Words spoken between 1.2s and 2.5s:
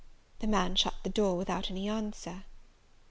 without any answer.